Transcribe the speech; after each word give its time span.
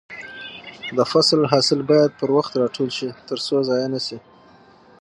د 0.97 0.99
فصل 1.11 1.39
حاصل 1.51 1.79
باید 1.89 2.11
پر 2.19 2.29
وخت 2.37 2.53
راټول 2.61 2.89
شي 2.97 3.09
ترڅو 3.29 3.55
ضايع 3.69 3.87
نشي. 3.95 4.17